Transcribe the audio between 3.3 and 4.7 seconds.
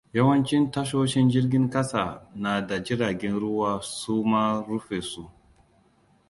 ruwa su Ma